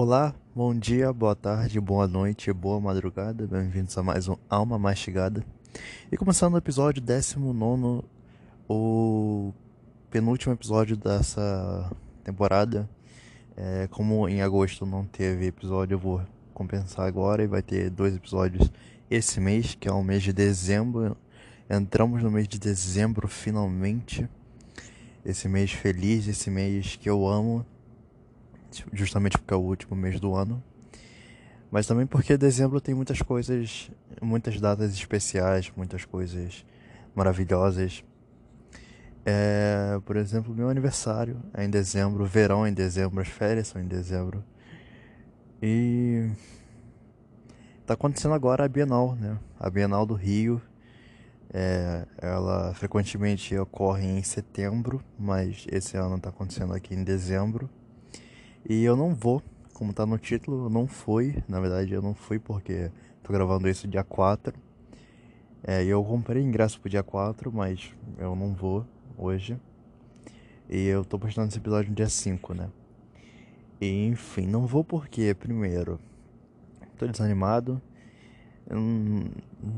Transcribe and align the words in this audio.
Olá, 0.00 0.32
bom 0.54 0.72
dia, 0.72 1.12
boa 1.12 1.34
tarde, 1.34 1.80
boa 1.80 2.06
noite, 2.06 2.52
boa 2.52 2.80
madrugada, 2.80 3.48
bem-vindos 3.48 3.98
a 3.98 4.02
mais 4.04 4.28
um 4.28 4.36
Alma 4.48 4.78
Mastigada. 4.78 5.44
E 6.12 6.16
começando 6.16 6.54
o 6.54 6.56
episódio 6.56 7.02
19, 7.02 8.04
o 8.68 9.52
penúltimo 10.08 10.54
episódio 10.54 10.96
dessa 10.96 11.90
temporada. 12.22 12.88
É, 13.56 13.88
como 13.88 14.28
em 14.28 14.40
agosto 14.40 14.86
não 14.86 15.04
teve 15.04 15.46
episódio, 15.46 15.96
eu 15.96 15.98
vou 15.98 16.22
compensar 16.54 17.04
agora 17.04 17.42
e 17.42 17.48
vai 17.48 17.60
ter 17.60 17.90
dois 17.90 18.14
episódios 18.14 18.70
esse 19.10 19.40
mês, 19.40 19.74
que 19.74 19.88
é 19.88 19.92
o 19.92 20.04
mês 20.04 20.22
de 20.22 20.32
dezembro. 20.32 21.16
Entramos 21.68 22.22
no 22.22 22.30
mês 22.30 22.46
de 22.46 22.60
dezembro 22.60 23.26
finalmente. 23.26 24.28
Esse 25.24 25.48
mês 25.48 25.72
feliz, 25.72 26.28
esse 26.28 26.50
mês 26.50 26.94
que 26.94 27.10
eu 27.10 27.26
amo 27.26 27.66
justamente 28.92 29.38
porque 29.38 29.54
é 29.54 29.56
o 29.56 29.60
último 29.60 29.96
mês 29.96 30.20
do 30.20 30.34
ano. 30.34 30.62
Mas 31.70 31.86
também 31.86 32.06
porque 32.06 32.36
dezembro 32.36 32.80
tem 32.80 32.94
muitas 32.94 33.20
coisas, 33.20 33.90
muitas 34.22 34.60
datas 34.60 34.92
especiais, 34.92 35.70
muitas 35.76 36.04
coisas 36.04 36.64
maravilhosas. 37.14 38.02
É, 39.24 40.00
por 40.06 40.16
exemplo, 40.16 40.54
meu 40.54 40.70
aniversário 40.70 41.42
é 41.52 41.64
em 41.64 41.70
dezembro, 41.70 42.24
verão 42.24 42.64
é 42.64 42.70
em 42.70 42.72
dezembro, 42.72 43.20
as 43.20 43.28
férias 43.28 43.68
são 43.68 43.82
em 43.82 43.86
dezembro. 43.86 44.42
E 45.60 46.30
tá 47.84 47.94
acontecendo 47.94 48.34
agora 48.34 48.64
a 48.64 48.68
Bienal, 48.68 49.14
né? 49.16 49.38
A 49.58 49.68
Bienal 49.68 50.06
do 50.06 50.14
Rio. 50.14 50.62
É, 51.52 52.06
ela 52.18 52.74
frequentemente 52.74 53.56
ocorre 53.58 54.06
em 54.06 54.22
setembro, 54.22 55.02
mas 55.18 55.66
esse 55.70 55.96
ano 55.96 56.16
está 56.16 56.28
acontecendo 56.28 56.74
aqui 56.74 56.94
em 56.94 57.02
dezembro. 57.02 57.68
E 58.68 58.84
eu 58.84 58.94
não 58.94 59.14
vou, 59.14 59.42
como 59.72 59.94
tá 59.94 60.04
no 60.04 60.18
título, 60.18 60.66
eu 60.66 60.70
não 60.70 60.86
fui. 60.86 61.42
Na 61.48 61.58
verdade, 61.58 61.94
eu 61.94 62.02
não 62.02 62.14
fui 62.14 62.38
porque 62.38 62.90
tô 63.22 63.32
gravando 63.32 63.66
isso 63.66 63.88
dia 63.88 64.04
4. 64.04 64.54
É, 65.64 65.82
eu 65.84 66.04
comprei 66.04 66.42
ingresso 66.42 66.78
pro 66.78 66.90
dia 66.90 67.02
4, 67.02 67.50
mas 67.50 67.90
eu 68.18 68.36
não 68.36 68.52
vou 68.52 68.84
hoje. 69.16 69.58
E 70.68 70.84
eu 70.84 71.02
tô 71.02 71.18
postando 71.18 71.48
esse 71.48 71.56
episódio 71.56 71.88
no 71.88 71.96
dia 71.96 72.10
5, 72.10 72.52
né? 72.52 72.68
E, 73.80 74.06
enfim, 74.06 74.46
não 74.46 74.66
vou 74.66 74.84
porque, 74.84 75.32
primeiro, 75.32 75.98
tô 76.98 77.06
desanimado. 77.06 77.80
Eu 78.68 78.76
não, 78.76 79.30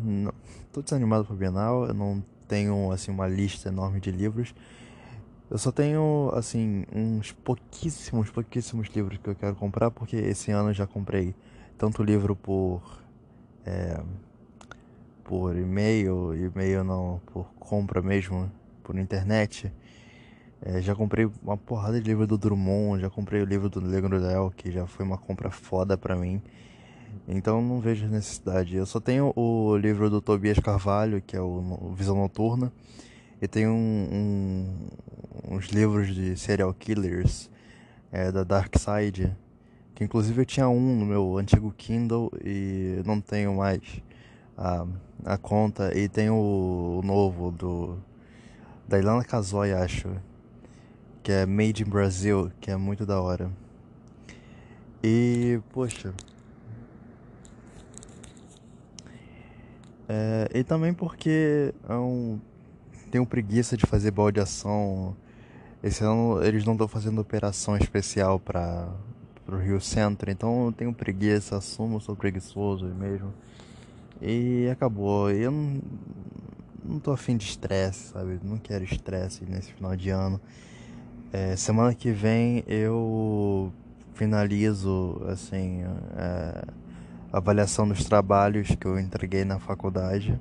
não, 0.05 0.35
tô 0.73 0.83
desanimado 0.83 1.25
pro 1.25 1.37
Bienal, 1.37 1.87
eu 1.87 1.95
não 1.95 2.25
tenho, 2.49 2.91
assim, 2.91 3.13
uma 3.13 3.29
lista 3.29 3.69
enorme 3.69 4.01
de 4.01 4.11
livros. 4.11 4.53
Eu 5.51 5.59
só 5.59 5.73
tenho, 5.73 6.31
assim, 6.35 6.85
uns 6.95 7.33
pouquíssimos, 7.33 8.31
pouquíssimos 8.31 8.89
livros 8.95 9.19
que 9.19 9.29
eu 9.29 9.35
quero 9.35 9.57
comprar, 9.57 9.91
porque 9.91 10.15
esse 10.15 10.53
ano 10.53 10.71
eu 10.71 10.75
já 10.75 10.87
comprei 10.87 11.35
tanto 11.77 12.05
livro 12.05 12.37
por. 12.37 12.81
É, 13.67 14.01
por 15.25 15.57
e-mail, 15.57 16.35
e-mail 16.35 16.85
não, 16.85 17.21
por 17.27 17.47
compra 17.59 18.01
mesmo, 18.01 18.51
por 18.83 18.97
internet. 18.97 19.73
É, 20.63 20.81
já 20.81 20.95
comprei 20.95 21.29
uma 21.43 21.57
porrada 21.57 22.01
de 22.01 22.07
livro 22.07 22.27
do 22.27 22.37
Drummond, 22.39 23.01
já 23.01 23.11
comprei 23.11 23.43
o 23.43 23.45
livro 23.45 23.69
do 23.69 23.81
Negro 23.81 24.21
Del, 24.21 24.53
que 24.57 24.71
já 24.71 24.87
foi 24.87 25.05
uma 25.05 25.19
compra 25.19 25.51
foda 25.51 25.97
pra 25.97 26.15
mim. 26.17 26.41
Então 27.27 27.61
não 27.61 27.81
vejo 27.81 28.07
necessidade. 28.07 28.77
Eu 28.77 28.87
só 28.87 29.01
tenho 29.01 29.33
o 29.35 29.77
livro 29.77 30.11
do 30.11 30.21
Tobias 30.21 30.59
Carvalho, 30.59 31.21
que 31.21 31.37
é 31.37 31.41
o 31.41 31.93
Visão 31.97 32.17
Noturna. 32.17 32.73
E 33.41 33.49
tem 33.49 33.67
um, 33.67 34.09
um, 34.13 35.55
uns 35.57 35.69
livros 35.69 36.15
de 36.15 36.37
serial 36.37 36.75
killers 36.75 37.51
é, 38.13 38.31
da 38.31 38.45
Dark 38.45 38.77
Side, 38.77 39.35
que 39.95 40.05
inclusive 40.05 40.43
eu 40.43 40.47
tinha 40.47 40.69
um 40.69 40.97
no 40.97 41.07
meu 41.07 41.39
antigo 41.39 41.73
Kindle 41.77 42.31
e 42.45 43.03
não 43.07 43.21
tenho 43.21 43.55
mais 43.55 43.81
a, 44.59 44.87
a 45.25 45.39
conta. 45.39 45.97
E 45.97 46.09
tem 46.09 46.29
o, 46.29 47.01
o 47.01 47.07
novo 47.07 47.51
do 47.51 47.99
da 48.87 48.99
Ilana 48.99 49.25
Kazoy, 49.25 49.73
acho, 49.73 50.09
que 51.23 51.31
é 51.31 51.47
Made 51.47 51.85
in 51.85 51.87
Brazil, 51.87 52.51
que 52.61 52.71
é 52.71 52.77
muito 52.77 53.07
da 53.07 53.21
hora. 53.21 53.51
E, 55.03 55.61
poxa. 55.73 56.13
É, 60.09 60.51
e 60.53 60.65
também 60.65 60.93
porque 60.93 61.73
é 61.89 61.95
um 61.95 62.41
tenho 63.11 63.27
preguiça 63.27 63.77
de 63.77 63.87
fazer 63.87 64.11
baldeação. 64.11 65.17
Esse 65.83 66.05
ano 66.05 66.43
eles 66.43 66.65
não 66.65 66.75
estão 66.75 66.89
fazendo 66.89 67.21
operação 67.21 67.77
especial 67.77 68.39
para 68.39 68.89
o 69.49 69.57
Rio 69.57 69.81
Centro, 69.81 70.31
então 70.31 70.67
eu 70.67 70.73
tenho 70.73 70.93
preguiça, 70.93 71.57
assumo, 71.57 72.01
sou 72.01 72.15
preguiçoso 72.15 72.87
mesmo. 72.87 73.33
E 74.23 74.69
acabou. 74.71 75.31
Eu 75.31 75.51
não, 75.51 75.81
não 76.85 76.99
tô 76.99 77.11
afim 77.13 77.37
de 77.37 77.45
estresse, 77.45 78.13
sabe? 78.13 78.39
Não 78.43 78.59
quero 78.59 78.85
estresse 78.85 79.45
nesse 79.45 79.73
final 79.73 79.97
de 79.97 80.11
ano. 80.11 80.41
É, 81.33 81.57
semana 81.57 81.95
que 81.95 82.11
vem 82.11 82.65
eu 82.67 83.73
finalizo 84.15 85.23
assim 85.29 85.83
é, 86.17 86.65
a 87.33 87.39
avaliação 87.39 87.89
dos 87.89 88.05
trabalhos 88.05 88.69
que 88.75 88.87
eu 88.87 88.99
entreguei 88.99 89.45
na 89.45 89.59
faculdade. 89.59 90.39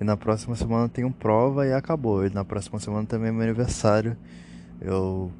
E 0.00 0.04
na 0.04 0.16
próxima 0.16 0.54
semana 0.54 0.88
tenho 0.88 1.10
prova 1.10 1.66
e 1.66 1.72
acabou. 1.72 2.24
E 2.24 2.30
na 2.30 2.44
próxima 2.44 2.78
semana 2.78 3.06
também 3.06 3.28
é 3.28 3.32
meu 3.32 3.42
aniversário. 3.42 4.16
Eu 4.80 5.32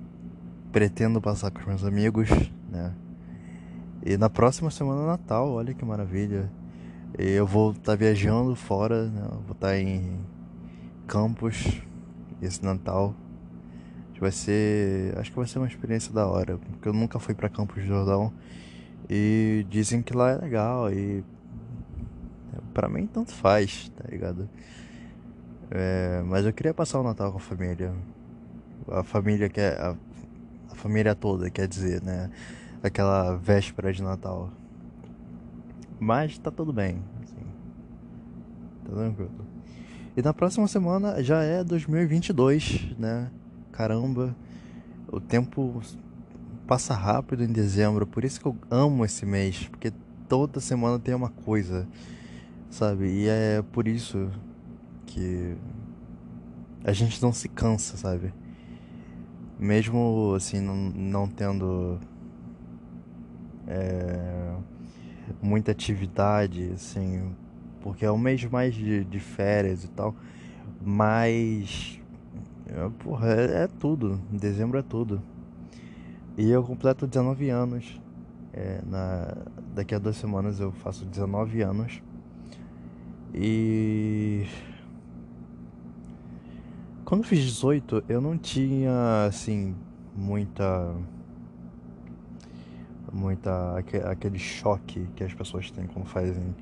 pretendo 0.73 1.21
passar 1.21 1.51
com 1.51 1.61
os 1.61 1.67
meus 1.67 1.85
amigos, 1.85 2.29
né? 2.69 2.93
E 4.05 4.17
na 4.17 4.29
próxima 4.31 4.71
semana 4.71 5.03
é 5.03 5.07
Natal, 5.07 5.51
olha 5.51 5.75
que 5.75 5.85
maravilha. 5.85 6.51
E 7.19 7.31
eu 7.31 7.47
vou 7.47 7.71
estar 7.71 7.93
tá 7.93 7.97
viajando 7.97 8.55
fora, 8.55 9.07
né? 9.09 9.23
vou 9.47 9.53
estar 9.53 9.69
tá 9.69 9.79
em 9.79 10.19
Campos 11.07 11.81
esse 12.41 12.65
Natal. 12.65 13.15
Vai 14.21 14.33
ser, 14.33 15.17
acho 15.17 15.31
que 15.31 15.37
vai 15.37 15.47
ser 15.47 15.61
uma 15.61 15.69
experiência 15.69 16.13
da 16.13 16.27
hora, 16.27 16.59
porque 16.59 16.89
eu 16.89 16.93
nunca 16.93 17.21
fui 17.21 17.35
para 17.35 17.49
Campos 17.49 17.77
do 17.77 17.87
Jordão 17.87 18.33
e 19.09 19.65
dizem 19.71 20.03
que 20.03 20.13
lá 20.13 20.31
é 20.31 20.35
legal 20.37 20.93
e 20.93 21.23
Pra 22.75 22.89
mim, 22.89 23.07
tanto 23.07 23.33
faz, 23.33 23.91
tá 23.97 24.05
ligado? 24.09 24.49
É, 25.71 26.23
mas 26.25 26.47
eu 26.47 26.53
queria 26.53 26.73
passar 26.73 27.01
o 27.01 27.03
Natal 27.03 27.31
com 27.31 27.39
a 27.39 27.41
família. 27.41 27.95
A 28.89 29.03
família 29.03 29.49
que 29.49 29.61
é. 29.61 29.75
A, 29.75 29.97
a 30.71 30.75
família 30.75 31.15
toda, 31.15 31.51
quer 31.51 31.67
dizer, 31.67 32.03
né? 32.03 32.31
Aquela 32.83 33.37
véspera 33.37 33.93
de 33.93 34.03
Natal. 34.03 34.51
Mas 35.99 36.39
tá 36.39 36.51
tudo 36.51 36.73
bem. 36.73 37.03
Assim, 37.23 37.45
tá 38.87 38.93
tranquilo. 38.93 39.31
E 40.17 40.23
na 40.23 40.33
próxima 40.33 40.67
semana 40.67 41.23
já 41.23 41.43
é 41.43 41.63
2022, 41.63 42.97
né? 42.99 43.31
Caramba, 43.73 44.35
o 45.11 45.21
tempo 45.21 45.81
passa 46.67 46.95
rápido 46.95 47.45
em 47.45 47.53
dezembro, 47.53 48.07
por 48.07 48.25
isso 48.25 48.41
que 48.41 48.47
eu 48.47 48.57
amo 48.71 49.05
esse 49.05 49.25
mês, 49.25 49.69
porque 49.69 49.93
toda 50.29 50.61
semana 50.61 50.99
tem 50.99 51.15
uma 51.15 51.31
coisa 51.31 51.87
sabe? 52.71 53.07
E 53.07 53.29
é 53.29 53.63
por 53.73 53.89
isso 53.89 54.31
que 55.07 55.57
a 56.85 56.93
gente 56.93 57.21
não 57.23 57.33
se 57.33 57.49
cansa, 57.49 57.97
sabe? 57.97 58.33
Mesmo 59.59 60.35
assim, 60.37 60.61
não, 60.61 60.77
não 60.77 61.29
tendo 61.29 61.99
é, 63.67 64.55
muita 65.43 65.73
atividade, 65.73 66.71
assim, 66.75 67.35
porque 67.81 68.05
é 68.05 68.11
um 68.11 68.19
mês 68.19 68.45
mais 68.45 68.75
de, 68.75 69.05
de 69.05 69.19
férias 69.19 69.85
e 69.85 69.89
tal, 69.89 70.15
mas 70.81 72.01
é, 72.67 72.89
porra, 72.99 73.29
é, 73.29 73.63
é 73.65 73.67
tudo, 73.67 74.21
dezembro 74.31 74.79
é 74.79 74.83
tudo. 74.83 75.23
E 76.37 76.49
eu 76.51 76.63
completo 76.63 77.07
19 77.07 77.51
anos. 77.51 78.01
É, 78.53 78.81
na, 78.87 79.37
daqui 79.75 79.95
a 79.95 79.99
duas 79.99 80.17
semanas 80.17 80.61
eu 80.61 80.71
faço 80.71 81.05
19 81.05 81.63
anos. 81.63 82.01
E 83.35 84.47
quando 87.05 87.23
eu 87.23 87.27
fiz 87.27 87.41
18, 87.45 88.05
eu 88.09 88.21
não 88.21 88.37
tinha 88.37 89.27
assim 89.27 89.75
muita 90.15 90.95
muita 93.13 93.79
aquele 93.79 94.39
choque 94.39 95.07
que 95.17 95.25
as 95.25 95.33
pessoas 95.33 95.71
têm 95.71 95.87
quando 95.87 96.07
fazem 96.07 96.55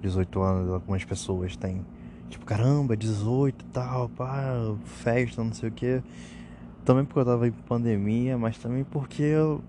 18 0.00 0.40
anos, 0.40 0.72
algumas 0.72 1.04
pessoas 1.04 1.56
têm 1.56 1.84
tipo, 2.28 2.44
caramba, 2.44 2.96
18 2.96 3.64
e 3.64 3.68
tal, 3.68 4.08
pá, 4.10 4.52
festa, 4.84 5.42
não 5.42 5.52
sei 5.52 5.68
o 5.68 5.72
que. 5.72 6.02
Também 6.84 7.04
porque 7.04 7.20
eu 7.20 7.24
tava 7.24 7.48
em 7.48 7.52
pandemia, 7.52 8.38
mas 8.38 8.58
também 8.58 8.84
porque 8.84 9.22
eu, 9.22 9.62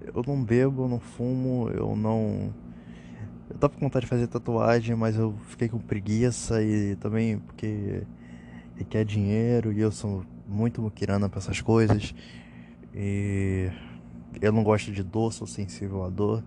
eu 0.00 0.22
não 0.26 0.42
bebo, 0.42 0.84
eu 0.84 0.88
não 0.88 1.00
fumo, 1.00 1.68
eu 1.70 1.94
não 1.96 2.52
eu 3.50 3.58
tava 3.58 3.74
com 3.74 3.80
vontade 3.80 4.04
de 4.04 4.10
fazer 4.10 4.26
tatuagem, 4.26 4.96
mas 4.96 5.16
eu 5.16 5.34
fiquei 5.48 5.68
com 5.68 5.78
preguiça 5.78 6.62
e 6.62 6.96
também 6.96 7.38
porque 7.38 8.02
requer 8.76 9.04
dinheiro 9.04 9.72
e 9.72 9.80
eu 9.80 9.92
sou 9.92 10.24
muito 10.48 10.80
muquirana 10.82 11.28
pra 11.28 11.38
essas 11.38 11.60
coisas. 11.60 12.14
E 12.94 13.70
eu 14.40 14.52
não 14.52 14.62
gosto 14.62 14.92
de 14.92 15.02
dor, 15.02 15.32
sou 15.32 15.46
sensível 15.46 16.04
à 16.04 16.08
dor. 16.08 16.42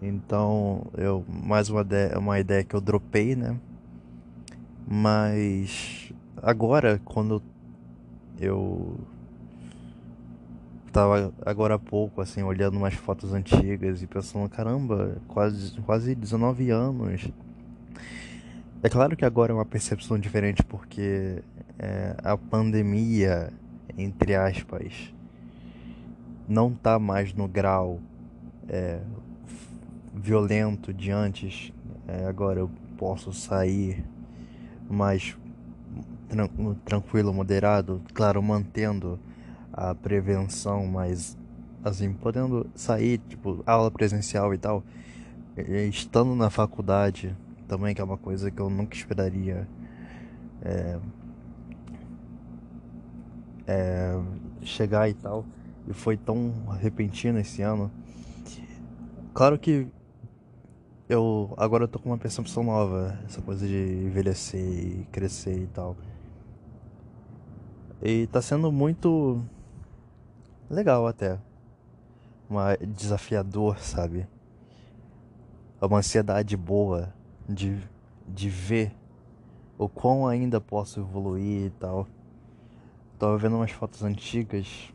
Então, 0.00 0.86
eu 0.96 1.24
mais 1.28 1.68
uma 1.70 1.80
ideia, 1.80 2.18
uma 2.18 2.38
ideia 2.38 2.62
que 2.62 2.74
eu 2.74 2.80
dropei, 2.80 3.34
né? 3.34 3.58
Mas 4.86 6.12
agora 6.42 7.00
quando 7.04 7.42
eu 8.40 8.98
tava 10.98 11.32
agora 11.46 11.76
há 11.76 11.78
pouco 11.78 12.20
assim 12.20 12.42
olhando 12.42 12.76
umas 12.76 12.94
fotos 12.94 13.32
antigas 13.32 14.02
e 14.02 14.06
pensando, 14.06 14.48
caramba, 14.48 15.16
quase 15.28 15.80
quase 15.82 16.12
19 16.12 16.70
anos. 16.70 17.28
É 18.82 18.88
claro 18.88 19.16
que 19.16 19.24
agora 19.24 19.52
é 19.52 19.54
uma 19.54 19.64
percepção 19.64 20.18
diferente 20.18 20.60
porque 20.64 21.40
é, 21.78 22.16
a 22.24 22.36
pandemia, 22.36 23.52
entre 23.96 24.34
aspas, 24.34 25.14
não 26.48 26.72
tá 26.72 26.98
mais 26.98 27.32
no 27.32 27.46
grau 27.46 28.00
é, 28.68 28.98
violento 30.12 30.92
de 30.92 31.12
antes. 31.12 31.72
É, 32.08 32.26
agora 32.26 32.58
eu 32.58 32.70
posso 32.96 33.32
sair 33.32 34.04
mais 34.90 35.36
tran 36.28 36.48
tranquilo, 36.84 37.32
moderado, 37.32 38.02
claro, 38.12 38.42
mantendo 38.42 39.20
a 39.78 39.94
prevenção, 39.94 40.86
mas 40.88 41.38
assim, 41.84 42.12
podendo 42.12 42.66
sair, 42.74 43.18
tipo, 43.18 43.62
aula 43.64 43.90
presencial 43.92 44.52
e 44.52 44.58
tal, 44.58 44.82
estando 45.88 46.34
na 46.34 46.50
faculdade 46.50 47.36
também, 47.68 47.94
que 47.94 48.00
é 48.00 48.04
uma 48.04 48.18
coisa 48.18 48.50
que 48.50 48.60
eu 48.60 48.68
nunca 48.68 48.96
esperaria 48.96 49.68
é, 50.62 50.98
é, 53.68 54.20
chegar 54.62 55.08
e 55.08 55.14
tal, 55.14 55.46
e 55.86 55.92
foi 55.92 56.16
tão 56.16 56.52
repentino 56.80 57.38
esse 57.38 57.62
ano. 57.62 57.88
Claro 59.32 59.56
que 59.60 59.86
eu 61.08 61.54
agora 61.56 61.84
eu 61.84 61.88
tô 61.88 62.00
com 62.00 62.10
uma 62.10 62.18
percepção 62.18 62.64
nova, 62.64 63.16
essa 63.24 63.40
coisa 63.40 63.64
de 63.64 64.02
envelhecer 64.04 64.60
e 64.60 65.06
crescer 65.12 65.56
e 65.56 65.66
tal. 65.68 65.96
E 68.02 68.26
tá 68.26 68.42
sendo 68.42 68.70
muito 68.72 69.40
legal 70.68 71.06
até. 71.06 71.38
Uma 72.48 72.76
desafiador, 72.76 73.78
sabe? 73.78 74.26
É 75.80 75.86
uma 75.86 75.98
ansiedade 75.98 76.56
boa 76.56 77.12
de, 77.48 77.78
de 78.26 78.48
ver 78.48 78.92
o 79.76 79.88
quão 79.88 80.26
ainda 80.26 80.60
posso 80.60 81.00
evoluir 81.00 81.66
e 81.66 81.70
tal. 81.70 82.06
Tava 83.18 83.36
vendo 83.36 83.56
umas 83.56 83.70
fotos 83.70 84.02
antigas. 84.02 84.92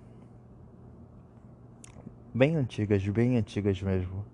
Bem 2.33 2.55
antigas, 2.55 3.07
bem 3.07 3.37
antigas 3.37 3.81
mesmo 3.81 4.25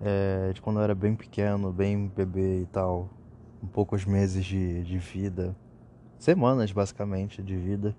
é, 0.00 0.52
de 0.52 0.60
quando 0.60 0.78
eu 0.78 0.84
era 0.84 0.94
bem 0.94 1.14
pequeno, 1.14 1.72
bem 1.72 2.08
bebê 2.08 2.62
e 2.62 2.66
tal, 2.66 3.08
poucos 3.72 4.04
meses 4.04 4.44
de, 4.44 4.82
de 4.84 4.98
vida, 4.98 5.54
semanas 6.18 6.72
basicamente 6.72 7.42
de 7.42 7.56
vida, 7.56 7.94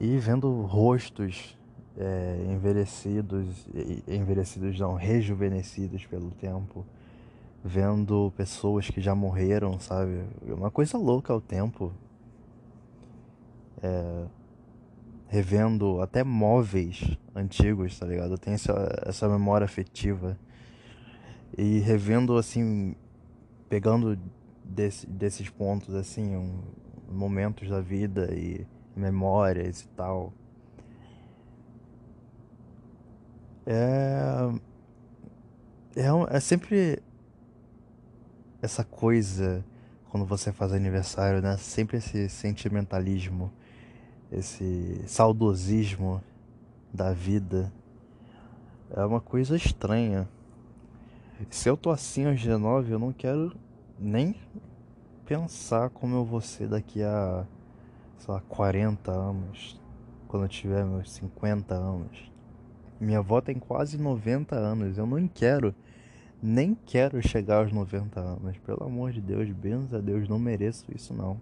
e 0.00 0.18
vendo 0.18 0.62
rostos 0.62 1.56
é, 1.96 2.46
envelhecidos, 2.48 3.66
envelhecidos 4.08 4.78
não, 4.78 4.94
rejuvenescidos 4.94 6.04
pelo 6.06 6.30
tempo, 6.32 6.84
vendo 7.64 8.32
pessoas 8.36 8.88
que 8.88 9.00
já 9.00 9.14
morreram, 9.14 9.78
sabe? 9.78 10.24
Uma 10.46 10.70
coisa 10.70 10.98
louca 10.98 11.32
ao 11.32 11.40
tempo. 11.40 11.92
É, 13.82 14.26
revendo 15.34 16.00
até 16.00 16.22
móveis 16.22 17.02
antigos, 17.34 17.98
tá 17.98 18.06
ligado? 18.06 18.34
Eu 18.34 18.38
tenho 18.38 18.54
essa, 18.54 19.02
essa 19.04 19.28
memória 19.28 19.64
afetiva 19.64 20.38
e 21.58 21.80
revendo 21.80 22.36
assim, 22.36 22.94
pegando 23.68 24.16
desse, 24.64 25.06
desses 25.08 25.50
pontos 25.50 25.92
assim, 25.94 26.36
um, 26.36 26.60
momentos 27.10 27.68
da 27.68 27.80
vida 27.80 28.32
e 28.32 28.64
memórias 28.96 29.80
e 29.80 29.88
tal. 29.88 30.32
É, 33.66 34.50
é, 35.96 36.36
é 36.36 36.40
sempre 36.40 37.02
essa 38.60 38.84
coisa 38.84 39.64
quando 40.10 40.26
você 40.26 40.52
faz 40.52 40.72
aniversário, 40.72 41.42
né? 41.42 41.56
Sempre 41.56 41.96
esse 41.96 42.28
sentimentalismo, 42.28 43.50
esse 44.30 45.02
saudosismo 45.06 46.22
da 46.92 47.12
vida. 47.12 47.72
É 48.90 49.04
uma 49.04 49.20
coisa 49.20 49.56
estranha. 49.56 50.28
Se 51.50 51.68
eu 51.68 51.76
tô 51.76 51.90
assim 51.90 52.26
aos 52.26 52.40
19, 52.40 52.92
eu 52.92 52.98
não 52.98 53.12
quero 53.12 53.56
nem 53.98 54.36
pensar 55.26 55.90
como 55.90 56.14
eu 56.14 56.24
vou 56.24 56.40
ser 56.40 56.68
daqui 56.68 57.02
a, 57.02 57.44
sei 58.18 58.34
lá, 58.34 58.40
40 58.48 59.10
anos, 59.10 59.80
quando 60.28 60.44
eu 60.44 60.48
tiver 60.48 60.84
meus 60.84 61.10
50 61.12 61.74
anos. 61.74 62.32
Minha 63.00 63.18
avó 63.18 63.40
tem 63.40 63.58
quase 63.58 63.98
90 63.98 64.54
anos, 64.56 64.96
eu 64.96 65.06
não 65.06 65.28
quero, 65.28 65.74
nem 66.42 66.74
quero 66.74 67.20
chegar 67.26 67.58
aos 67.58 67.72
90 67.72 68.20
anos. 68.20 68.56
Pelo 68.58 68.84
amor 68.84 69.12
de 69.12 69.20
Deus, 69.20 69.50
bens 69.50 69.92
a 69.92 69.98
Deus, 69.98 70.28
não 70.28 70.38
mereço 70.38 70.86
isso 70.94 71.12
não. 71.12 71.40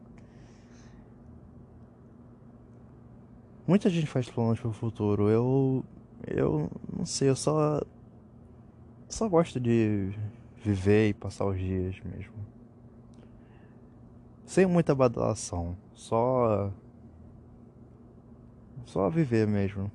Muita 3.66 3.88
gente 3.88 4.06
faz 4.06 4.28
planos 4.28 4.58
pro 4.58 4.72
futuro, 4.72 5.28
eu 5.30 5.84
eu 6.26 6.70
não 6.96 7.04
sei, 7.04 7.28
eu 7.28 7.36
só 7.36 7.80
só 9.08 9.28
gosto 9.28 9.60
de 9.60 10.12
viver 10.62 11.10
e 11.10 11.14
passar 11.14 11.46
os 11.46 11.58
dias 11.58 12.00
mesmo. 12.04 12.51
Sem 14.52 14.66
muita 14.66 14.94
badalação. 14.94 15.74
Só. 15.94 16.70
Só 18.84 19.08
viver 19.08 19.46
mesmo. 19.46 19.90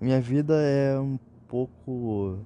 Minha 0.00 0.18
vida 0.18 0.54
é 0.54 0.98
um 0.98 1.18
pouco 1.46 2.38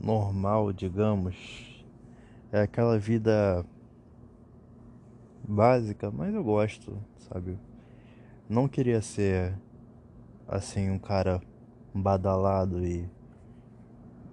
normal, 0.00 0.72
digamos. 0.72 1.80
É 2.50 2.62
aquela 2.62 2.98
vida 2.98 3.64
básica, 5.48 6.10
mas 6.10 6.34
eu 6.34 6.42
gosto, 6.42 6.98
sabe? 7.18 7.56
Não 8.48 8.66
queria 8.66 9.00
ser 9.00 9.56
assim 10.48 10.90
um 10.90 10.98
cara 10.98 11.40
badalado 11.94 12.84
e 12.84 13.08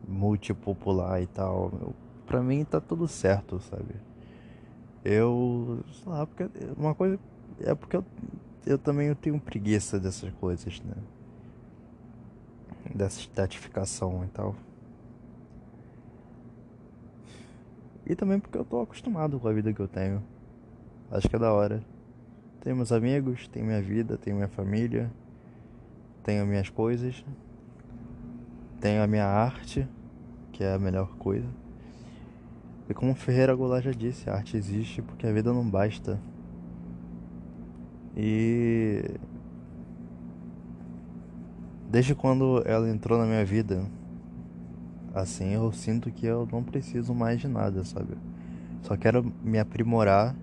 multipopular 0.08 1.22
e 1.22 1.28
tal. 1.28 1.72
Eu, 1.80 1.94
pra 2.26 2.42
mim 2.42 2.66
tá 2.66 2.82
tudo 2.82 3.08
certo, 3.08 3.60
sabe? 3.60 4.07
Eu. 5.10 5.86
sei 5.94 6.12
lá, 6.12 6.28
porque. 6.28 6.50
Uma 6.76 6.94
coisa. 6.94 7.18
É 7.62 7.74
porque 7.74 7.96
eu, 7.96 8.04
eu 8.66 8.78
também 8.78 9.08
eu 9.08 9.16
tenho 9.16 9.40
preguiça 9.40 9.98
dessas 9.98 10.34
coisas, 10.34 10.82
né? 10.82 10.96
Dessa 12.94 13.22
estatificação 13.22 14.26
e 14.26 14.28
tal. 14.28 14.54
E 18.06 18.16
também 18.16 18.38
porque 18.38 18.58
eu 18.58 18.66
tô 18.66 18.82
acostumado 18.82 19.40
com 19.40 19.48
a 19.48 19.54
vida 19.54 19.72
que 19.72 19.80
eu 19.80 19.88
tenho. 19.88 20.22
Acho 21.10 21.30
que 21.30 21.38
é 21.38 21.40
da 21.40 21.54
hora. 21.54 21.82
Tenho 22.60 22.76
meus 22.76 22.92
amigos, 22.92 23.48
tenho 23.48 23.66
minha 23.66 23.82
vida, 23.82 24.18
tenho 24.18 24.36
minha 24.36 24.50
família, 24.50 25.10
tenho 26.22 26.46
minhas 26.46 26.70
coisas. 26.70 27.24
Tenho 28.82 29.02
a 29.02 29.08
minha 29.08 29.26
arte, 29.26 29.88
que 30.52 30.66
é 30.66 30.74
a 30.74 30.80
melhor 30.80 31.16
coisa. 31.16 31.48
E 32.90 32.94
como 32.94 33.14
Ferreira 33.14 33.54
Goulart 33.54 33.84
já 33.84 33.92
disse, 33.92 34.30
a 34.30 34.36
arte 34.36 34.56
existe 34.56 35.02
porque 35.02 35.28
a 35.28 35.32
vida 35.32 35.52
não 35.52 35.68
basta. 35.70 36.20
E 38.16 39.04
desde 41.90 42.16
quando 42.16 42.64
ela 42.66 42.90
entrou 42.90 43.20
na 43.20 43.26
minha 43.26 43.46
vida, 43.46 43.86
assim 45.14 45.54
eu 45.54 45.72
sinto 45.72 46.12
que 46.12 46.26
eu 46.26 46.48
não 46.52 46.64
preciso 46.64 47.14
mais 47.14 47.42
de 47.42 47.48
nada, 47.48 47.84
sabe? 47.84 48.18
Só 48.82 48.96
quero 48.96 49.34
me 49.44 49.60
aprimorar 49.60 50.36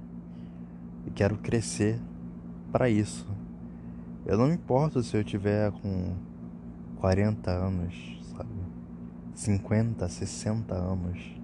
e 1.07 1.11
quero 1.11 1.39
crescer 1.39 1.99
para 2.71 2.91
isso. 2.91 3.27
Eu 4.27 4.37
não 4.37 4.49
me 4.49 4.55
importo 4.55 5.03
se 5.03 5.17
eu 5.17 5.25
tiver 5.25 5.71
com 5.73 6.15
40 6.97 7.51
anos, 7.51 8.21
50, 9.35 10.09
60 10.09 10.75
anos. 10.75 11.44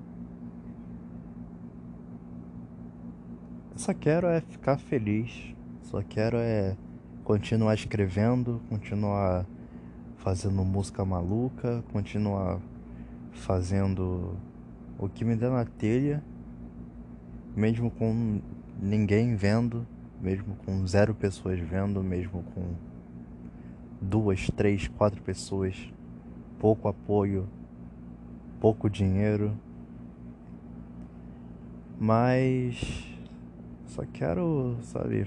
Só 3.81 3.95
quero 3.95 4.27
é 4.27 4.43
ficar 4.43 4.77
feliz, 4.77 5.55
só 5.85 6.03
quero 6.03 6.37
é 6.37 6.77
continuar 7.25 7.73
escrevendo, 7.73 8.61
continuar 8.69 9.47
fazendo 10.19 10.63
música 10.63 11.03
maluca, 11.03 11.83
continuar 11.91 12.61
fazendo 13.33 14.37
o 14.99 15.09
que 15.09 15.25
me 15.25 15.35
der 15.35 15.51
na 15.51 15.65
telha, 15.65 16.23
mesmo 17.57 17.91
com 17.91 18.43
ninguém 18.79 19.35
vendo, 19.35 19.87
mesmo 20.21 20.57
com 20.67 20.87
zero 20.87 21.15
pessoas 21.15 21.59
vendo, 21.59 22.03
mesmo 22.03 22.43
com 22.55 22.75
duas, 23.99 24.47
três, 24.55 24.89
quatro 24.89 25.23
pessoas, 25.23 25.91
pouco 26.59 26.87
apoio, 26.87 27.49
pouco 28.61 28.91
dinheiro, 28.91 29.57
mas 31.99 33.10
só 33.91 34.05
quero, 34.13 34.77
sabe, 34.83 35.27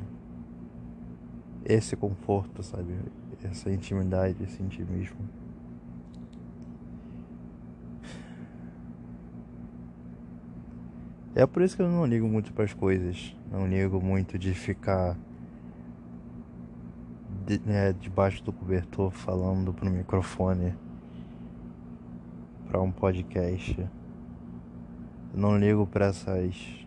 esse 1.65 1.95
conforto, 1.95 2.63
sabe, 2.63 2.93
essa 3.43 3.69
intimidade, 3.69 4.41
esse 4.43 4.61
intimismo. 4.63 5.17
É 11.35 11.45
por 11.47 11.63
isso 11.63 11.75
que 11.75 11.81
eu 11.81 11.89
não 11.89 12.05
ligo 12.05 12.27
muito 12.27 12.53
para 12.53 12.63
as 12.63 12.73
coisas. 12.73 13.35
Não 13.51 13.67
ligo 13.67 13.99
muito 13.99 14.37
de 14.37 14.53
ficar 14.53 15.17
de, 17.45 17.59
né, 17.65 17.91
debaixo 17.93 18.43
do 18.43 18.53
cobertor 18.53 19.11
falando 19.11 19.73
pro 19.73 19.89
microfone 19.89 20.75
para 22.67 22.79
um 22.79 22.91
podcast. 22.91 23.79
Eu 23.79 23.89
não 25.39 25.57
ligo 25.57 25.87
para 25.87 26.05
essas 26.05 26.82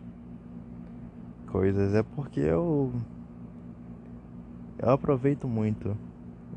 coisas 1.47 1.95
é 1.95 2.03
porque 2.03 2.41
eu 2.41 2.93
eu 4.79 4.91
aproveito 4.91 5.49
muito 5.49 5.97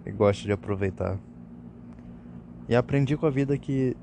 e 0.06 0.12
gosto 0.12 0.44
de 0.44 0.52
aproveitar. 0.52 1.18
E 2.68 2.76
aprendi 2.76 3.16
com 3.16 3.26
a 3.26 3.30
vida 3.30 3.58
que 3.58 3.96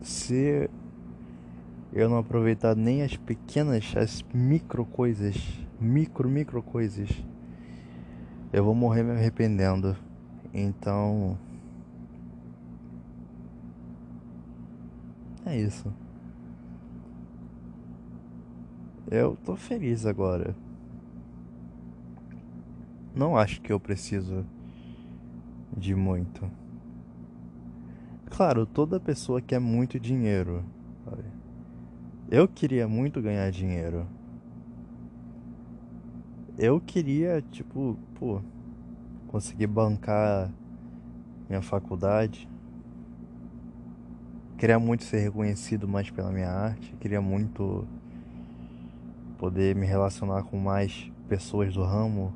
se 0.00 0.70
eu 1.92 2.08
não 2.08 2.18
aproveitar 2.18 2.76
nem 2.76 3.02
as 3.02 3.16
pequenas, 3.16 3.92
as 3.96 4.24
micro 4.32 4.84
coisas, 4.84 5.36
micro, 5.80 6.28
micro 6.28 6.62
coisas, 6.62 7.10
eu 8.52 8.64
vou 8.64 8.74
morrer 8.74 9.02
me 9.02 9.10
arrependendo. 9.10 9.96
Então. 10.54 11.38
É 15.44 15.56
isso. 15.56 15.92
Eu 19.10 19.36
tô 19.44 19.56
feliz 19.56 20.06
agora. 20.06 20.54
Não 23.12 23.36
acho 23.36 23.60
que 23.60 23.72
eu 23.72 23.80
preciso 23.80 24.46
de 25.76 25.96
muito. 25.96 26.48
Claro, 28.26 28.64
toda 28.64 29.00
pessoa 29.00 29.40
quer 29.40 29.58
muito 29.58 29.98
dinheiro. 29.98 30.64
Eu 32.30 32.46
queria 32.46 32.86
muito 32.86 33.20
ganhar 33.20 33.50
dinheiro. 33.50 34.06
Eu 36.56 36.80
queria, 36.80 37.42
tipo, 37.50 37.98
pô, 38.14 38.40
conseguir 39.26 39.66
bancar 39.66 40.52
minha 41.48 41.62
faculdade. 41.62 42.48
Queria 44.56 44.78
muito 44.78 45.02
ser 45.02 45.18
reconhecido 45.18 45.88
mais 45.88 46.08
pela 46.10 46.30
minha 46.30 46.50
arte. 46.50 46.94
Queria 47.00 47.20
muito 47.20 47.84
poder 49.40 49.74
me 49.74 49.86
relacionar 49.86 50.42
com 50.42 50.58
mais 50.58 51.10
pessoas 51.26 51.72
do 51.72 51.82
ramo, 51.82 52.34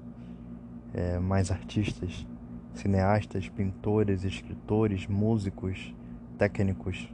é, 0.94 1.18
mais 1.18 1.50
artistas, 1.50 2.26
cineastas, 2.72 3.46
pintores, 3.46 4.24
escritores, 4.24 5.06
músicos, 5.06 5.94
técnicos 6.38 7.06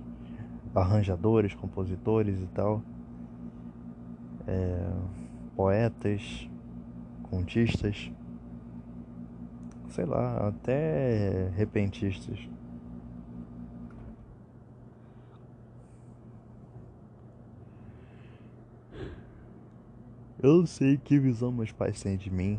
arranjadores, 0.72 1.54
compositores 1.56 2.40
e 2.40 2.46
tal, 2.54 2.80
é, 4.46 4.92
poetas, 5.56 6.48
contistas, 7.24 8.12
sei 9.88 10.04
lá, 10.04 10.46
até 10.46 11.50
repentistas. 11.56 12.38
Eu 20.42 20.66
sei 20.66 20.96
que 20.96 21.18
visão 21.18 21.52
meus 21.52 21.70
pais 21.70 22.02
têm 22.02 22.16
de 22.16 22.30
mim. 22.30 22.58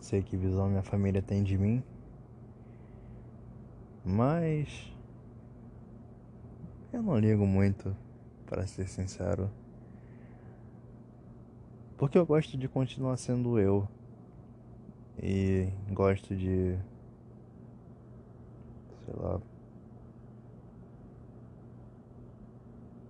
Sei 0.00 0.22
que 0.22 0.38
visão 0.38 0.70
minha 0.70 0.82
família 0.82 1.20
tem 1.20 1.42
de 1.42 1.58
mim. 1.58 1.82
Mas 4.02 4.90
eu 6.94 7.02
não 7.02 7.18
ligo 7.18 7.46
muito, 7.46 7.94
para 8.46 8.66
ser 8.66 8.88
sincero. 8.88 9.50
Porque 11.98 12.16
eu 12.16 12.24
gosto 12.24 12.56
de 12.56 12.68
continuar 12.68 13.18
sendo 13.18 13.58
eu. 13.58 13.86
E 15.22 15.68
gosto 15.90 16.34
de. 16.34 16.78
Sei 19.04 19.14
lá. 19.14 19.40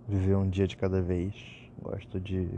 Viver 0.08 0.36
um 0.36 0.48
dia 0.48 0.66
de 0.66 0.76
cada 0.76 1.00
vez. 1.00 1.34
Gosto 1.80 2.18
de. 2.18 2.48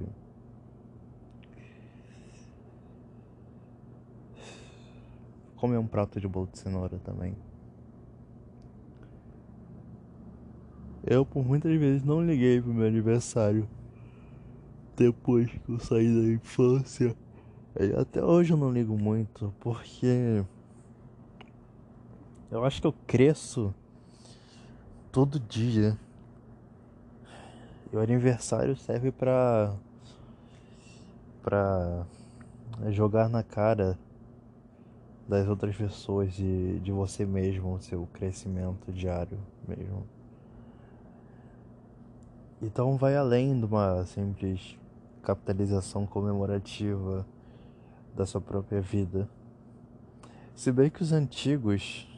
Comer 5.56 5.78
um 5.78 5.86
prato 5.86 6.20
de 6.20 6.28
bolo 6.28 6.48
de 6.52 6.58
cenoura 6.58 6.98
também. 6.98 7.34
Eu 11.06 11.24
por 11.24 11.44
muitas 11.44 11.78
vezes 11.78 12.04
não 12.04 12.20
liguei 12.20 12.60
pro 12.60 12.74
meu 12.74 12.86
aniversário. 12.86 13.68
Depois 14.96 15.48
que 15.48 15.72
eu 15.72 15.78
saí 15.78 16.08
da 16.08 16.32
infância. 16.32 17.16
E 17.78 17.92
até 17.94 18.24
hoje 18.24 18.52
eu 18.52 18.56
não 18.56 18.72
ligo 18.72 18.98
muito, 18.98 19.54
porque 19.60 20.44
eu 22.50 22.64
acho 22.64 22.80
que 22.80 22.86
eu 22.86 22.94
cresço 23.06 23.74
todo 25.12 25.38
dia. 25.38 25.96
E 27.92 27.96
o 27.96 28.00
aniversário 28.00 28.76
serve 28.76 29.12
pra. 29.12 29.74
pra 31.42 32.04
jogar 32.90 33.28
na 33.28 33.42
cara 33.42 33.98
das 35.28 35.48
outras 35.48 35.74
pessoas 35.76 36.38
e 36.38 36.80
de 36.82 36.92
você 36.92 37.24
mesmo, 37.24 37.80
seu 37.80 38.06
crescimento 38.12 38.92
diário 38.92 39.38
mesmo. 39.66 40.06
Então 42.62 42.96
vai 42.96 43.16
além 43.16 43.58
de 43.58 43.66
uma 43.66 44.04
simples 44.06 44.78
capitalização 45.22 46.06
comemorativa 46.06 47.26
da 48.14 48.24
sua 48.24 48.40
própria 48.40 48.80
vida. 48.80 49.28
Se 50.54 50.72
bem 50.72 50.88
que 50.88 51.02
os 51.02 51.12
antigos 51.12 52.08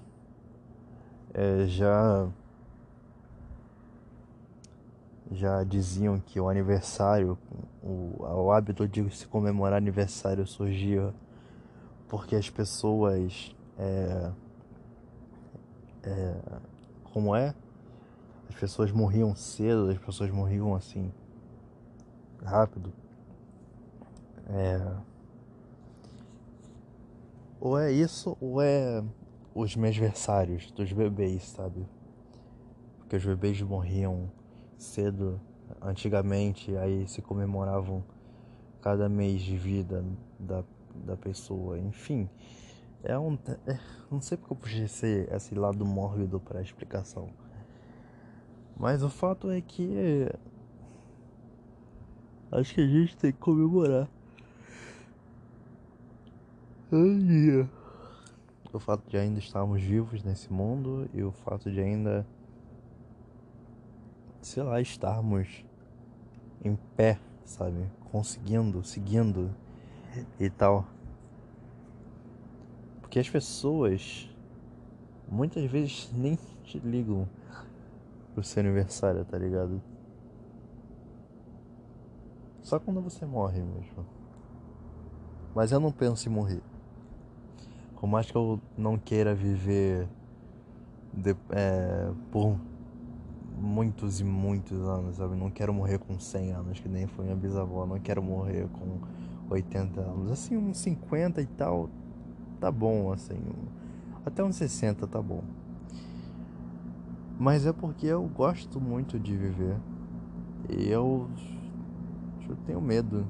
é, 1.34 1.66
já 1.66 2.28
já 5.30 5.62
diziam 5.62 6.18
que 6.18 6.40
o 6.40 6.48
aniversário, 6.48 7.36
o, 7.82 8.14
o 8.18 8.52
hábito 8.52 8.88
de 8.88 9.10
se 9.14 9.26
comemorar 9.26 9.76
aniversário 9.76 10.46
surgia 10.46 11.12
porque 12.08 12.34
as 12.36 12.48
pessoas 12.48 13.54
é, 13.78 14.32
é, 16.02 16.40
como 17.12 17.34
é 17.34 17.54
as 18.48 18.54
pessoas 18.54 18.90
morriam 18.90 19.36
cedo, 19.36 19.90
as 19.90 19.98
pessoas 19.98 20.30
morriam 20.30 20.74
assim 20.74 21.12
rápido. 22.42 22.92
É... 24.48 24.96
Ou 27.60 27.78
é 27.78 27.92
isso, 27.92 28.36
ou 28.40 28.62
é 28.62 29.04
os 29.54 29.74
versários 29.74 30.70
dos 30.70 30.92
bebês, 30.92 31.42
sabe? 31.44 31.86
Porque 32.98 33.16
os 33.16 33.24
bebês 33.24 33.60
morriam 33.60 34.30
cedo 34.76 35.40
antigamente, 35.82 36.76
aí 36.76 37.06
se 37.08 37.20
comemoravam 37.20 38.02
cada 38.80 39.08
mês 39.08 39.42
de 39.42 39.56
vida 39.56 40.04
da, 40.38 40.64
da 41.04 41.16
pessoa, 41.16 41.78
enfim. 41.78 42.28
É 43.02 43.18
um. 43.18 43.38
É, 43.66 43.78
não 44.10 44.20
sei 44.20 44.36
porque 44.36 44.52
eu 44.52 44.56
puxei 44.56 44.84
esse, 44.84 45.28
esse 45.30 45.54
lado 45.54 45.84
mórbido 45.84 46.40
para 46.40 46.60
explicação. 46.60 47.30
Mas 48.76 49.02
o 49.02 49.08
fato 49.08 49.50
é 49.50 49.60
que. 49.60 50.28
Acho 52.50 52.74
que 52.74 52.80
a 52.80 52.86
gente 52.86 53.16
tem 53.16 53.32
que 53.32 53.38
comemorar. 53.38 54.08
O 58.72 58.78
fato 58.78 59.08
de 59.08 59.16
ainda 59.16 59.38
estarmos 59.38 59.82
vivos 59.82 60.22
nesse 60.22 60.52
mundo 60.52 61.08
e 61.12 61.22
o 61.22 61.30
fato 61.30 61.70
de 61.70 61.80
ainda. 61.80 62.26
Sei 64.40 64.62
lá, 64.62 64.80
estarmos 64.80 65.64
em 66.64 66.76
pé, 66.96 67.18
sabe? 67.44 67.90
Conseguindo, 68.10 68.82
seguindo 68.82 69.54
e 70.38 70.50
tal. 70.50 70.86
Porque 73.00 73.18
as 73.18 73.28
pessoas 73.28 74.28
muitas 75.28 75.64
vezes 75.70 76.10
nem 76.14 76.38
te 76.64 76.78
ligam 76.78 77.28
pro 78.34 78.42
seu 78.42 78.60
aniversário, 78.60 79.24
tá 79.24 79.38
ligado? 79.38 79.80
Só 82.62 82.78
quando 82.78 83.00
você 83.00 83.24
morre 83.24 83.62
mesmo. 83.62 84.04
Mas 85.54 85.72
eu 85.72 85.80
não 85.80 85.90
penso 85.90 86.28
em 86.28 86.32
morrer. 86.32 86.62
Por 87.98 88.06
mais 88.06 88.30
que 88.30 88.36
eu 88.36 88.60
não 88.76 88.98
queira 88.98 89.34
viver 89.34 90.06
de, 91.12 91.34
é, 91.50 92.12
por 92.30 92.56
muitos 93.56 94.20
e 94.20 94.24
muitos 94.24 94.78
anos, 94.80 95.16
sabe? 95.16 95.34
Não 95.34 95.50
quero 95.50 95.72
morrer 95.74 95.98
com 95.98 96.18
100 96.18 96.52
anos, 96.52 96.78
que 96.78 96.88
nem 96.88 97.06
foi 97.06 97.24
minha 97.24 97.36
bisavó. 97.36 97.86
Não 97.86 97.98
quero 97.98 98.22
morrer 98.22 98.68
com 98.68 99.00
80 99.50 100.00
anos. 100.00 100.30
Assim, 100.30 100.56
uns 100.56 100.78
50 100.78 101.40
e 101.40 101.46
tal, 101.46 101.88
tá 102.60 102.70
bom, 102.70 103.12
assim. 103.12 103.40
Até 104.24 104.42
uns 104.42 104.56
60 104.56 105.06
tá 105.06 105.20
bom. 105.20 105.42
Mas 107.38 107.66
é 107.66 107.72
porque 107.72 108.06
eu 108.06 108.24
gosto 108.24 108.80
muito 108.80 109.18
de 109.18 109.36
viver. 109.36 109.76
E 110.68 110.88
eu, 110.88 111.28
eu 112.48 112.56
tenho 112.66 112.80
medo. 112.80 113.26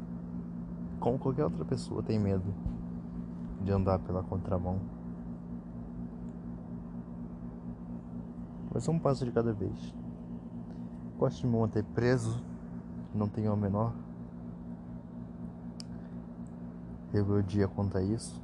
Como 0.99 1.19
qualquer 1.19 1.45
outra 1.45 1.65
pessoa 1.65 2.03
tem 2.03 2.19
medo 2.19 2.53
de 3.63 3.71
andar 3.71 3.99
pela 4.01 4.23
contramão. 4.23 4.81
Mas 8.73 8.89
um 8.89 8.99
passo 8.99 9.25
de 9.25 9.31
cada 9.31 9.53
vez. 9.53 9.95
Gosto 11.19 11.41
de 11.41 11.47
me 11.47 11.59
manter 11.59 11.85
preso, 11.85 12.43
não 13.15 13.29
tenho 13.29 13.53
a 13.53 13.57
menor 13.57 13.93
rebeldia 17.13 17.71
a 17.95 18.03
isso. 18.03 18.41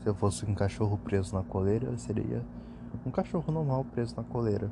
Se 0.00 0.08
eu 0.08 0.14
fosse 0.14 0.46
um 0.46 0.54
cachorro 0.54 0.98
preso 0.98 1.34
na 1.34 1.42
coleira, 1.42 1.86
eu 1.86 1.98
seria 1.98 2.42
um 3.04 3.10
cachorro 3.10 3.52
normal 3.52 3.84
preso 3.84 4.14
na 4.16 4.22
coleira 4.22 4.70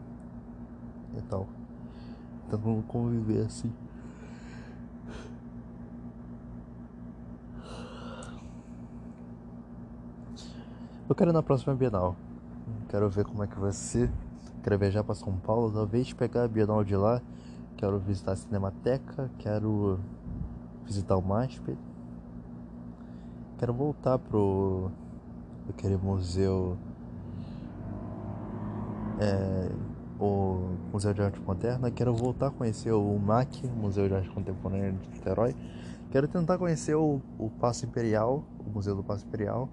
e 1.17 1.23
tal. 1.23 1.47
Tentando 2.51 2.83
conviver 2.87 3.45
assim. 3.45 3.73
Eu 11.09 11.15
quero 11.15 11.31
ir 11.31 11.33
na 11.33 11.43
próxima 11.43 11.75
Bienal. 11.75 12.17
Quero 12.89 13.09
ver 13.09 13.25
como 13.25 13.43
é 13.43 13.47
que 13.47 13.59
vai 13.59 13.73
ser. 13.73 14.11
Quero 14.63 14.79
viajar 14.79 15.05
para 15.05 15.15
São 15.15 15.37
Paulo, 15.37 15.73
talvez 15.73 16.13
pegar 16.13 16.45
a 16.45 16.49
Bienal 16.49 16.85
de 16.85 16.97
lá. 16.97 17.23
Quero 17.77 17.99
visitar 17.99 18.33
a 18.33 18.37
Cinemateca, 18.37 19.31
quero 19.39 19.99
visitar 20.85 21.17
o 21.17 21.23
MASP. 21.23 21.77
Quero 23.59 23.75
voltar 23.75 24.19
pro 24.19 24.89
aquele 25.69 25.97
museu 25.97 26.77
é, 29.21 29.69
o 30.21 30.77
Museu 30.93 31.13
de 31.13 31.23
Arte 31.23 31.41
Moderna, 31.41 31.91
quero 31.91 32.15
voltar 32.15 32.49
a 32.49 32.51
conhecer 32.53 32.93
o 32.93 33.19
MAC, 33.19 33.67
Museu 33.67 34.09
de 34.09 34.15
Arte 34.15 34.31
Contemporânea 34.31 34.93
de 34.93 35.09
Niterói. 35.09 35.57
Quero 36.13 36.29
tentar 36.29 36.57
conhecer 36.57 36.95
o, 36.95 37.21
o 37.37 37.51
Paço 37.51 37.85
Imperial, 37.85 38.45
o 38.65 38.71
Museu 38.71 38.95
do 38.95 39.03
Paço 39.03 39.27
Imperial. 39.27 39.69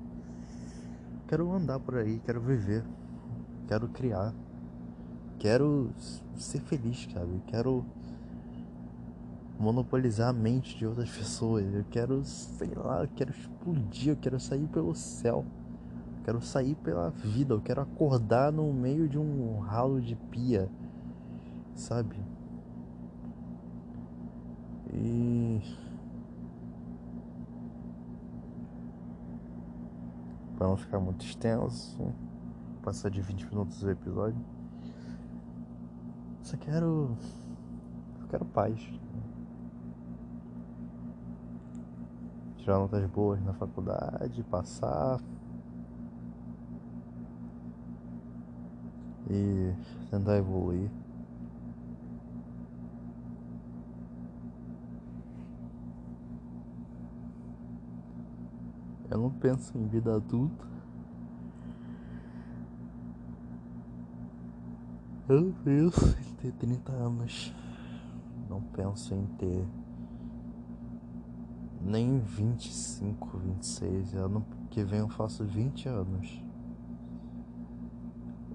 Quero 1.28 1.52
andar 1.54 1.80
por 1.80 1.98
aí, 1.98 2.20
quero 2.26 2.42
viver, 2.42 2.84
quero 3.68 3.88
criar, 3.90 4.34
quero 5.38 5.92
ser 6.36 6.60
feliz, 6.62 7.08
sabe? 7.14 7.40
Quero 7.48 7.86
monopolizar 9.60 10.30
a 10.30 10.34
mente 10.34 10.78
de 10.78 10.86
outras 10.86 11.10
pessoas. 11.10 11.74
Eu 11.74 11.86
quero, 11.90 12.24
sei 12.24 12.72
lá, 12.76 13.04
eu 13.04 13.10
quero 13.16 13.32
explodir, 13.32 14.10
eu 14.10 14.18
quero 14.18 14.40
sair 14.40 14.68
pelo 14.68 14.94
céu. 14.94 15.46
Eu 16.18 16.24
quero 16.24 16.42
sair 16.42 16.76
pela 16.76 17.10
vida, 17.10 17.54
eu 17.54 17.62
quero 17.62 17.82
acordar 17.82 18.52
no 18.52 18.74
meio 18.74 19.08
de 19.08 19.18
um 19.18 19.60
ralo 19.60 20.02
de 20.02 20.16
pia, 20.16 20.70
sabe? 21.76 22.16
E 24.92 25.62
para 30.58 30.68
não 30.68 30.78
ficar 30.78 31.00
muito 31.00 31.26
extenso, 31.26 32.14
passar 32.82 33.10
de 33.10 33.22
20 33.22 33.46
minutos 33.48 33.84
o 33.84 33.90
episódio. 33.90 34.40
Só 36.42 36.58
quero. 36.58 37.18
Eu 38.22 38.28
quero 38.28 38.46
paz. 38.46 38.80
Tirar 42.66 42.80
notas 42.80 43.06
boas 43.12 43.40
na 43.44 43.54
faculdade, 43.54 44.42
passar. 44.46 45.22
E 49.30 49.72
tentar 50.10 50.36
evoluir. 50.38 50.90
Eu 59.12 59.20
não 59.20 59.30
penso 59.30 59.78
em 59.78 59.86
vida 59.86 60.16
adulta. 60.16 60.66
Eu 65.30 65.54
penso 65.64 66.04
em 66.04 66.34
ter 66.38 66.52
30 66.54 66.92
anos. 66.94 67.54
Não 68.50 68.60
penso 68.60 69.14
em 69.14 69.28
ter 69.38 69.85
nem 71.86 72.18
25, 72.20 73.38
26. 73.38 74.16
Ano 74.16 74.44
que 74.72 74.84
vem 74.84 75.00
eu 75.00 75.08
faço 75.08 75.46
20 75.46 75.88
anos. 75.88 76.44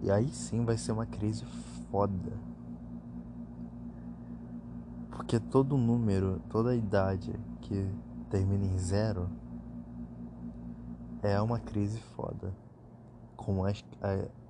E 0.02 0.10
aí 0.10 0.28
sim 0.28 0.64
vai 0.64 0.76
ser 0.76 0.90
uma 0.92 1.06
crise 1.06 1.44
foda. 1.90 2.32
Porque 5.10 5.38
todo 5.38 5.78
número, 5.78 6.40
toda 6.48 6.74
idade 6.74 7.32
que 7.60 7.88
termina 8.28 8.64
em 8.64 8.78
zero 8.78 9.28
é 11.22 11.40
uma 11.40 11.60
crise 11.60 12.00
foda. 12.16 12.52
Como 13.36 13.66
é, 13.66 13.72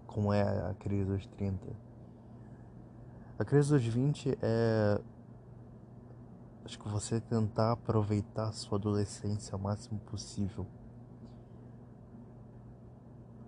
como 0.07 0.33
é 0.33 0.43
a 0.43 0.75
crise 0.75 1.05
dos 1.05 1.27
30. 1.27 1.69
A 3.39 3.45
crise 3.45 3.71
dos 3.71 3.85
20 3.85 4.39
é. 4.41 5.01
Acho 6.71 6.79
que 6.79 6.89
você 6.89 7.21
tentar 7.21 7.73
aproveitar 7.73 8.47
a 8.47 8.53
sua 8.53 8.79
adolescência 8.79 9.57
o 9.57 9.59
máximo 9.59 9.99
possível. 10.03 10.65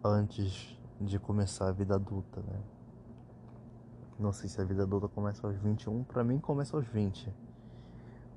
Antes 0.02 0.76
de 1.00 1.20
começar 1.20 1.68
a 1.68 1.70
vida 1.70 1.94
adulta, 1.94 2.40
né? 2.40 2.61
Não 4.18 4.32
sei 4.32 4.48
se 4.48 4.61
a 4.61 4.64
vida 4.64 4.82
adulta 4.82 5.06
começa 5.06 5.46
aos 5.46 5.56
21, 5.56 6.02
pra 6.02 6.24
mim 6.24 6.40
começa 6.40 6.76
aos 6.76 6.85
20. 6.88 7.32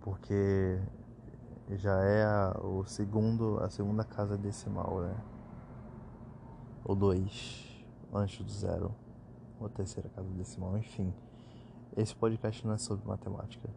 Porque 0.01 0.79
já 1.71 1.99
é 2.03 2.23
a, 2.23 2.59
o 2.63 2.85
segundo, 2.85 3.57
a 3.63 3.71
segunda 3.71 4.03
casa 4.03 4.37
decimal, 4.37 5.01
né? 5.01 5.17
Ou 6.83 6.95
dois 6.95 7.83
antes 8.13 8.45
do 8.45 8.51
zero, 8.51 8.93
ou 9.59 9.67
terceira 9.67 10.09
casa 10.09 10.29
decimal, 10.29 10.77
enfim. 10.77 11.11
Esse 11.97 12.15
podcast 12.15 12.67
não 12.67 12.75
é 12.75 12.77
sobre 12.77 13.07
matemática. 13.07 13.67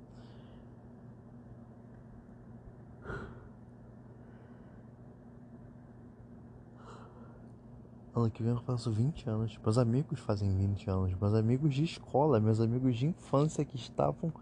Ano 8.15 8.31
que 8.31 8.43
vem 8.43 8.53
eu 8.53 8.61
faço 8.61 8.91
20 8.91 9.29
anos. 9.29 9.59
Meus 9.63 9.79
amigos 9.79 10.19
fazem 10.21 10.51
20 10.57 10.91
anos. 10.91 11.15
Meus 11.21 11.35
amigos 11.35 11.75
de 11.75 11.85
escola, 11.85 12.41
meus 12.41 12.61
amigos 12.61 12.97
de 12.97 13.07
infância 13.07 13.65
que 13.65 13.77
estavam 13.77 14.33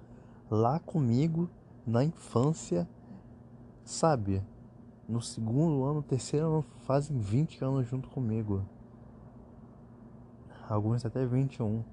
lá 0.50 0.78
comigo 0.78 1.50
na 1.86 2.04
infância 2.04 2.88
Sabe, 3.86 4.42
no 5.08 5.22
segundo 5.22 5.84
ano, 5.84 6.02
terceiro 6.02 6.46
ano, 6.46 6.64
fazem 6.80 7.20
20 7.20 7.64
anos 7.64 7.86
junto 7.86 8.10
comigo. 8.10 8.66
Alguns 10.68 11.06
até 11.06 11.24
21. 11.24 11.84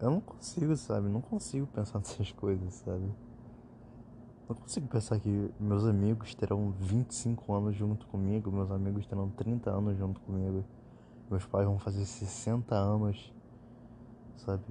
Eu 0.00 0.10
não 0.10 0.20
consigo, 0.20 0.76
sabe? 0.76 1.08
Não 1.08 1.20
consigo 1.20 1.66
pensar 1.66 1.98
nessas 2.00 2.30
coisas, 2.32 2.74
sabe? 2.74 3.10
Não 4.48 4.54
consigo 4.54 4.86
pensar 4.86 5.18
que 5.18 5.50
meus 5.58 5.84
amigos 5.84 6.34
terão 6.34 6.70
25 6.70 7.52
anos 7.52 7.74
junto 7.74 8.06
comigo, 8.06 8.50
meus 8.52 8.70
amigos 8.70 9.06
terão 9.06 9.28
30 9.30 9.70
anos 9.70 9.98
junto 9.98 10.20
comigo. 10.20 10.64
Meus 11.28 11.44
pais 11.46 11.66
vão 11.66 11.78
fazer 11.78 12.04
60 12.04 12.74
anos, 12.74 13.32
sabe? 14.36 14.62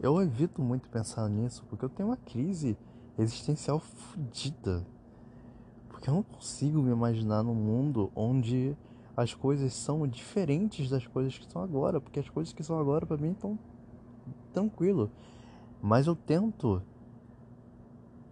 Eu 0.00 0.20
evito 0.22 0.62
muito 0.62 0.88
pensar 0.88 1.28
nisso 1.28 1.64
porque 1.68 1.84
eu 1.84 1.90
tenho 1.90 2.08
uma 2.08 2.16
crise 2.16 2.78
existencial 3.18 3.78
fodida. 3.78 4.86
Porque 5.90 6.08
eu 6.08 6.14
não 6.14 6.22
consigo 6.22 6.80
me 6.80 6.90
imaginar 6.90 7.42
num 7.42 7.54
mundo 7.54 8.10
onde 8.16 8.74
as 9.16 9.34
coisas 9.34 9.74
são 9.74 10.06
diferentes 10.06 10.88
das 10.88 11.06
coisas 11.06 11.36
que 11.36 11.50
são 11.50 11.62
agora, 11.62 12.00
porque 12.00 12.20
as 12.20 12.28
coisas 12.28 12.52
que 12.52 12.62
são 12.62 12.78
agora 12.78 13.04
para 13.04 13.16
mim 13.16 13.32
estão 13.32 13.58
tranquilo. 14.52 15.10
Mas 15.82 16.06
eu 16.06 16.16
tento 16.16 16.82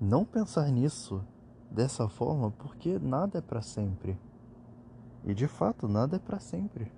não 0.01 0.25
pensar 0.25 0.71
nisso 0.71 1.23
dessa 1.71 2.09
forma, 2.09 2.51
porque 2.51 2.99
nada 2.99 3.39
é 3.39 3.43
para 3.43 3.61
sempre. 3.61 4.19
E 5.25 5.35
de 5.35 5.47
fato, 5.47 5.87
nada 5.87 6.17
é 6.17 6.19
para 6.19 6.41
sempre. 6.41 6.91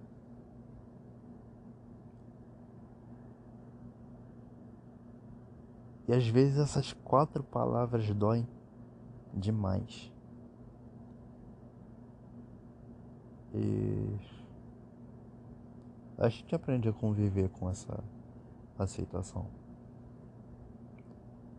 E 6.07 6.13
às 6.13 6.27
vezes 6.27 6.59
essas 6.59 6.93
quatro 6.93 7.43
palavras 7.43 8.09
doem 8.15 8.47
demais. 9.33 10.13
E 13.55 14.19
a 16.19 16.29
gente 16.29 16.55
aprende 16.55 16.89
a 16.89 16.93
conviver 16.93 17.49
com 17.51 17.69
essa 17.69 18.03
aceitação. 18.79 19.47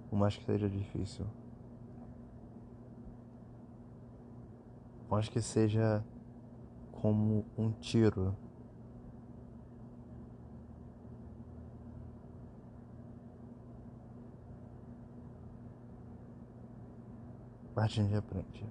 Por 0.10 0.18
mais 0.18 0.36
que 0.36 0.46
seja 0.46 0.70
difícil. 0.70 1.26
Por 5.08 5.16
mais 5.16 5.30
que 5.30 5.42
seja 5.42 6.04
como 6.92 7.46
um 7.58 7.72
tiro 7.72 8.36
a 17.84 17.88
gente 17.88 18.16
aprende. 18.16 18.66